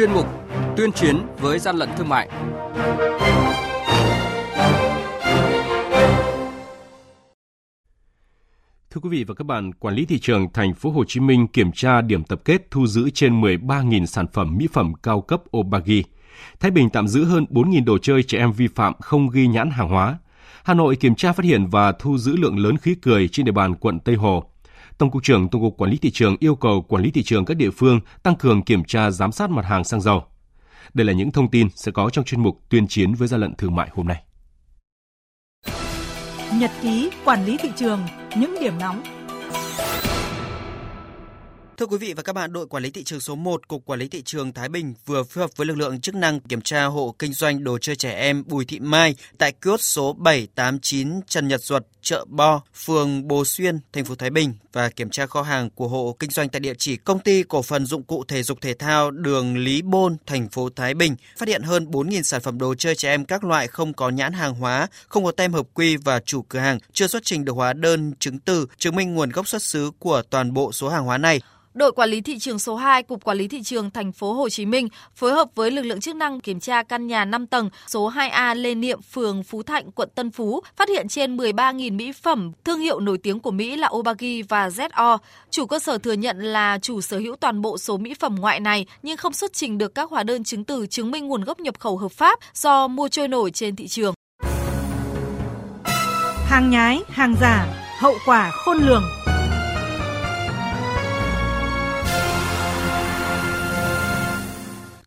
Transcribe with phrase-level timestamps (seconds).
[0.00, 0.26] chuyên mục
[0.76, 2.28] Tuyên chiến với gian lận thương mại.
[8.90, 11.46] Thưa quý vị và các bạn, quản lý thị trường thành phố Hồ Chí Minh
[11.46, 15.42] kiểm tra điểm tập kết thu giữ trên 13.000 sản phẩm mỹ phẩm cao cấp
[15.56, 16.02] Obagi.
[16.60, 19.70] Thái Bình tạm giữ hơn 4.000 đồ chơi trẻ em vi phạm không ghi nhãn
[19.70, 20.18] hàng hóa.
[20.64, 23.52] Hà Nội kiểm tra phát hiện và thu giữ lượng lớn khí cười trên địa
[23.52, 24.44] bàn quận Tây Hồ.
[25.00, 27.44] Tổng cục trưởng Tổng cục Quản lý thị trường yêu cầu quản lý thị trường
[27.44, 30.24] các địa phương tăng cường kiểm tra giám sát mặt hàng xăng dầu.
[30.94, 33.54] Đây là những thông tin sẽ có trong chuyên mục tuyên chiến với gian lận
[33.54, 34.22] thương mại hôm nay.
[36.54, 38.00] Nhật ký quản lý thị trường,
[38.36, 39.02] những điểm nóng
[41.80, 44.00] Thưa quý vị và các bạn, đội quản lý thị trường số 1 Cục Quản
[44.00, 46.84] lý thị trường Thái Bình vừa phối hợp với lực lượng chức năng kiểm tra
[46.84, 51.48] hộ kinh doanh đồ chơi trẻ em Bùi Thị Mai tại kiosk số 789 Trần
[51.48, 55.42] Nhật Duật, chợ Bo, phường Bồ Xuyên, thành phố Thái Bình và kiểm tra kho
[55.42, 58.42] hàng của hộ kinh doanh tại địa chỉ công ty cổ phần dụng cụ thể
[58.42, 62.40] dục thể thao đường Lý Bôn, thành phố Thái Bình, phát hiện hơn 4.000 sản
[62.40, 65.52] phẩm đồ chơi trẻ em các loại không có nhãn hàng hóa, không có tem
[65.52, 68.96] hợp quy và chủ cửa hàng chưa xuất trình được hóa đơn chứng từ chứng
[68.96, 71.40] minh nguồn gốc xuất xứ của toàn bộ số hàng hóa này.
[71.74, 74.48] Đội quản lý thị trường số 2 Cục Quản lý thị trường thành phố Hồ
[74.48, 77.70] Chí Minh phối hợp với lực lượng chức năng kiểm tra căn nhà 5 tầng
[77.86, 82.12] số 2A Lê Niệm, phường Phú Thạnh, quận Tân Phú, phát hiện trên 13.000 mỹ
[82.12, 85.18] phẩm thương hiệu nổi tiếng của Mỹ là Obagi và ZO.
[85.50, 88.60] Chủ cơ sở thừa nhận là chủ sở hữu toàn bộ số mỹ phẩm ngoại
[88.60, 91.60] này nhưng không xuất trình được các hóa đơn chứng từ chứng minh nguồn gốc
[91.60, 94.14] nhập khẩu hợp pháp do mua trôi nổi trên thị trường.
[96.46, 97.66] Hàng nhái, hàng giả,
[97.98, 99.02] hậu quả khôn lường.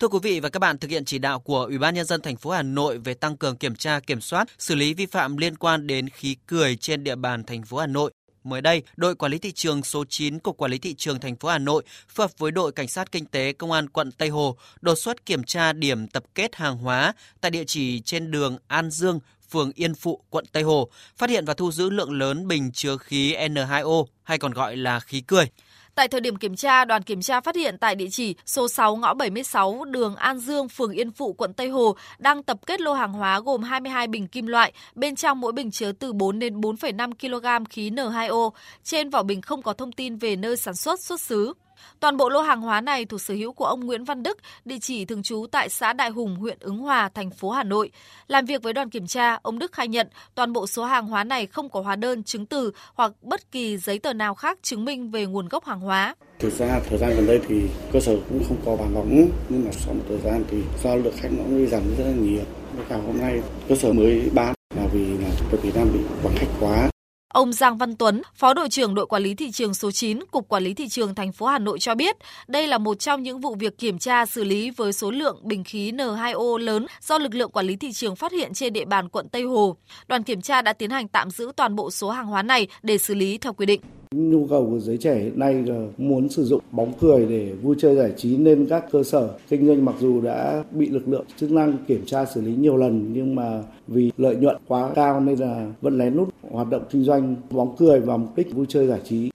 [0.00, 2.20] Thưa quý vị và các bạn, thực hiện chỉ đạo của Ủy ban nhân dân
[2.20, 5.36] thành phố Hà Nội về tăng cường kiểm tra, kiểm soát, xử lý vi phạm
[5.36, 8.12] liên quan đến khí cười trên địa bàn thành phố Hà Nội.
[8.44, 11.36] Mới đây, đội quản lý thị trường số 9 Cục Quản lý thị trường thành
[11.36, 14.28] phố Hà Nội phối hợp với đội cảnh sát kinh tế công an quận Tây
[14.28, 18.58] Hồ đột xuất kiểm tra điểm tập kết hàng hóa tại địa chỉ trên đường
[18.66, 19.20] An Dương,
[19.50, 22.96] phường Yên Phụ, quận Tây Hồ, phát hiện và thu giữ lượng lớn bình chứa
[22.96, 25.46] khí N2O hay còn gọi là khí cười.
[26.00, 28.96] Tại thời điểm kiểm tra, đoàn kiểm tra phát hiện tại địa chỉ số 6
[28.96, 32.92] ngõ 76 đường An Dương, phường Yên Phụ, quận Tây Hồ đang tập kết lô
[32.92, 36.60] hàng hóa gồm 22 bình kim loại, bên trong mỗi bình chứa từ 4 đến
[36.60, 38.50] 4,5 kg khí N2O.
[38.84, 41.52] Trên vỏ bình không có thông tin về nơi sản xuất, xuất xứ.
[42.00, 44.78] Toàn bộ lô hàng hóa này thuộc sở hữu của ông Nguyễn Văn Đức, địa
[44.80, 47.90] chỉ thường trú tại xã Đại Hùng, huyện Ứng Hòa, thành phố Hà Nội.
[48.26, 51.24] Làm việc với đoàn kiểm tra, ông Đức khai nhận toàn bộ số hàng hóa
[51.24, 54.84] này không có hóa đơn, chứng từ hoặc bất kỳ giấy tờ nào khác chứng
[54.84, 56.14] minh về nguồn gốc hàng hóa.
[56.38, 59.64] Thực ra thời gian gần đây thì cơ sở cũng không có bán bóng nhưng
[59.64, 62.42] mà sau một thời gian thì do lượng khách nó đi giảm rất là nhiều.
[62.88, 66.34] Cả hôm nay cơ sở mới bán là vì là đội Việt Nam bị vắng
[66.36, 66.89] khách quá
[67.32, 70.48] Ông Giang Văn Tuấn, Phó đội trưởng đội quản lý thị trường số 9, Cục
[70.48, 72.16] Quản lý thị trường thành phố Hà Nội cho biết,
[72.48, 75.64] đây là một trong những vụ việc kiểm tra xử lý với số lượng bình
[75.64, 79.08] khí N2O lớn do lực lượng quản lý thị trường phát hiện trên địa bàn
[79.08, 79.76] quận Tây Hồ.
[80.08, 82.98] Đoàn kiểm tra đã tiến hành tạm giữ toàn bộ số hàng hóa này để
[82.98, 83.80] xử lý theo quy định.
[84.14, 87.76] Nhu cầu của giới trẻ hiện nay là muốn sử dụng bóng cười để vui
[87.78, 91.24] chơi giải trí nên các cơ sở kinh doanh mặc dù đã bị lực lượng
[91.36, 95.20] chức năng kiểm tra xử lý nhiều lần nhưng mà vì lợi nhuận quá cao
[95.20, 98.66] nên là vẫn lén lút hoạt động kinh doanh bóng cười vào mục đích vui
[98.68, 99.30] chơi giải trí.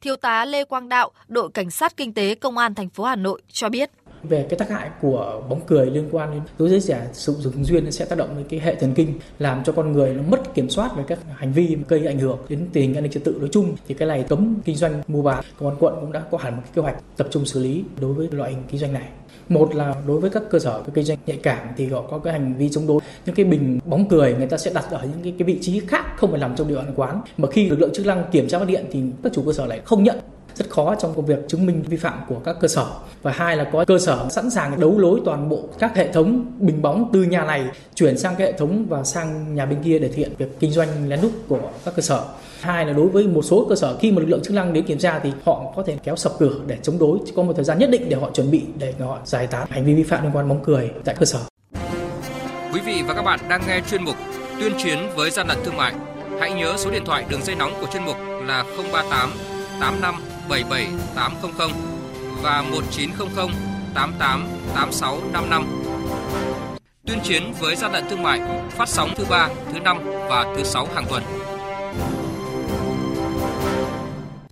[0.00, 3.16] Thiếu tá Lê Quang Đạo, đội cảnh sát kinh tế công an thành phố Hà
[3.16, 3.90] Nội cho biết
[4.28, 7.52] về cái tác hại của bóng cười liên quan đến đối với trẻ sử dụng
[7.52, 10.22] thường xuyên sẽ tác động đến cái hệ thần kinh làm cho con người nó
[10.22, 13.12] mất kiểm soát về các hành vi gây ảnh hưởng đến tình hình an ninh
[13.12, 13.76] trật tự nói chung.
[13.88, 15.44] Thì cái này cấm kinh doanh mua bán.
[15.58, 17.84] Công an quận cũng đã có hẳn một cái kế hoạch tập trung xử lý
[18.00, 19.08] đối với loại hình kinh doanh này.
[19.48, 22.32] Một là đối với các cơ sở kinh doanh nhạy cảm thì họ có cái
[22.32, 23.00] hành vi chống đối.
[23.26, 25.80] Những cái bình bóng cười người ta sẽ đặt ở những cái, cái vị trí
[25.80, 27.20] khác không phải nằm trong địa bàn quán.
[27.36, 29.66] Mà khi lực lượng chức năng kiểm tra phát điện thì các chủ cơ sở
[29.66, 30.18] lại không nhận
[30.56, 32.86] rất khó trong công việc chứng minh vi phạm của các cơ sở.
[33.22, 36.46] Và hai là có cơ sở sẵn sàng đấu lối toàn bộ các hệ thống
[36.58, 39.98] bình bóng từ nhà này chuyển sang cái hệ thống và sang nhà bên kia
[39.98, 42.24] để thực hiện việc kinh doanh lén lút của các cơ sở.
[42.60, 44.84] Hai là đối với một số cơ sở, khi mà lực lượng chức năng đến
[44.84, 47.18] kiểm tra thì họ có thể kéo sập cửa để chống đối.
[47.36, 49.84] Có một thời gian nhất định để họ chuẩn bị để họ giải tán hành
[49.84, 51.38] vi vi phạm liên quan bóng cười tại cơ sở.
[52.72, 54.16] Quý vị và các bạn đang nghe chuyên mục
[54.60, 55.94] tuyên chiến với gian lận thương mại.
[56.40, 58.16] Hãy nhớ số điện thoại đường dây nóng của chuyên mục
[58.46, 59.30] là 038
[59.80, 61.70] 85 77800
[62.42, 63.48] và 1900
[63.94, 64.46] 88
[67.06, 69.98] Tuyên chiến với gian lận thương mại phát sóng thứ ba, thứ năm
[70.28, 71.22] và thứ sáu hàng tuần.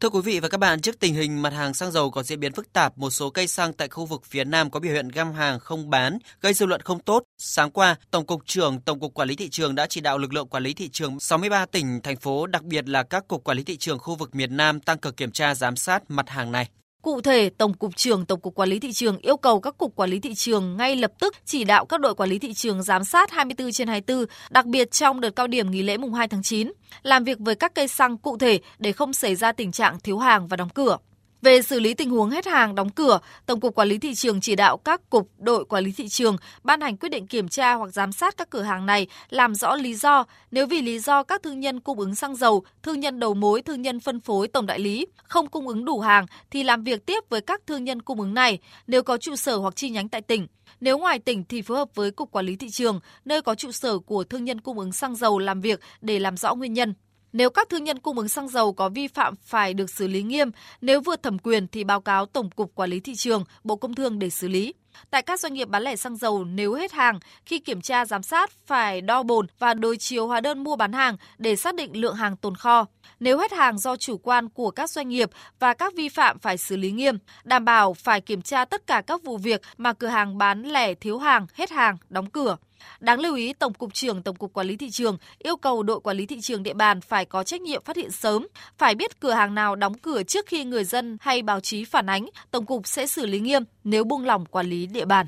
[0.00, 2.40] Thưa quý vị và các bạn, trước tình hình mặt hàng xăng dầu có diễn
[2.40, 5.08] biến phức tạp, một số cây xăng tại khu vực phía Nam có biểu hiện
[5.08, 7.22] găm hàng không bán, gây dư luận không tốt.
[7.38, 10.32] Sáng qua, Tổng cục trưởng Tổng cục Quản lý thị trường đã chỉ đạo lực
[10.32, 13.56] lượng quản lý thị trường 63 tỉnh thành phố, đặc biệt là các cục quản
[13.56, 16.52] lý thị trường khu vực miền Nam tăng cường kiểm tra giám sát mặt hàng
[16.52, 16.68] này.
[17.08, 19.96] Cụ thể, Tổng cục trưởng Tổng cục Quản lý thị trường yêu cầu các cục
[19.96, 22.82] quản lý thị trường ngay lập tức chỉ đạo các đội quản lý thị trường
[22.82, 26.28] giám sát 24 trên 24, đặc biệt trong đợt cao điểm nghỉ lễ mùng 2
[26.28, 26.72] tháng 9,
[27.02, 30.18] làm việc với các cây xăng cụ thể để không xảy ra tình trạng thiếu
[30.18, 30.98] hàng và đóng cửa.
[31.42, 34.40] Về xử lý tình huống hết hàng đóng cửa, Tổng cục Quản lý thị trường
[34.40, 37.74] chỉ đạo các cục đội quản lý thị trường ban hành quyết định kiểm tra
[37.74, 40.24] hoặc giám sát các cửa hàng này, làm rõ lý do.
[40.50, 43.62] Nếu vì lý do các thương nhân cung ứng xăng dầu, thương nhân đầu mối,
[43.62, 47.06] thương nhân phân phối tổng đại lý không cung ứng đủ hàng thì làm việc
[47.06, 50.08] tiếp với các thương nhân cung ứng này nếu có trụ sở hoặc chi nhánh
[50.08, 50.46] tại tỉnh.
[50.80, 53.72] Nếu ngoài tỉnh thì phối hợp với Cục Quản lý Thị trường, nơi có trụ
[53.72, 56.94] sở của thương nhân cung ứng xăng dầu làm việc để làm rõ nguyên nhân.
[57.32, 60.22] Nếu các thương nhân cung ứng xăng dầu có vi phạm phải được xử lý
[60.22, 63.76] nghiêm, nếu vượt thẩm quyền thì báo cáo Tổng cục Quản lý thị trường, Bộ
[63.76, 64.74] Công Thương để xử lý.
[65.10, 68.22] Tại các doanh nghiệp bán lẻ xăng dầu nếu hết hàng, khi kiểm tra giám
[68.22, 72.00] sát phải đo bồn và đối chiếu hóa đơn mua bán hàng để xác định
[72.00, 72.86] lượng hàng tồn kho.
[73.20, 76.58] Nếu hết hàng do chủ quan của các doanh nghiệp và các vi phạm phải
[76.58, 80.06] xử lý nghiêm, đảm bảo phải kiểm tra tất cả các vụ việc mà cửa
[80.06, 82.56] hàng bán lẻ thiếu hàng, hết hàng, đóng cửa.
[83.00, 86.00] Đáng lưu ý, Tổng cục trưởng Tổng cục Quản lý thị trường yêu cầu đội
[86.00, 88.46] quản lý thị trường địa bàn phải có trách nhiệm phát hiện sớm,
[88.78, 92.06] phải biết cửa hàng nào đóng cửa trước khi người dân hay báo chí phản
[92.06, 95.26] ánh, Tổng cục sẽ xử lý nghiêm nếu buông lỏng quản lý địa bàn.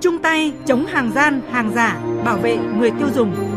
[0.00, 3.51] Chung tay chống hàng gian, hàng giả, bảo vệ người tiêu dùng.